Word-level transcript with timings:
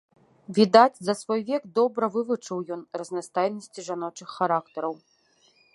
Відаць, 0.57 0.97
за 1.07 1.13
свой 1.19 1.43
век 1.49 1.63
добра 1.79 2.05
вывучыў 2.15 2.57
ён 2.77 2.81
разнастайнасці 3.01 3.79
жаночых 3.91 4.29
характараў. 4.41 4.93